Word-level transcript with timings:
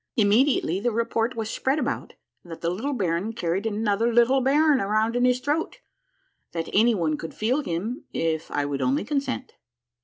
Immedi 0.17 0.59
ately 0.59 0.81
the 0.81 0.89
report 0.89 1.35
was 1.35 1.51
spread 1.51 1.77
about 1.77 2.13
that 2.43 2.61
the 2.61 2.71
little 2.71 2.93
baron 2.95 3.33
carried 3.33 3.67
another 3.67 4.11
little 4.11 4.41
baron 4.41 4.81
around 4.81 5.15
in 5.15 5.25
his 5.25 5.39
throat, 5.39 5.77
that 6.53 6.69
any 6.73 6.95
one 6.95 7.17
could 7.17 7.35
feel 7.35 7.61
him, 7.61 8.05
if 8.11 8.49
I 8.49 8.65
would 8.65 8.81
only 8.81 9.03
consent. 9.03 9.53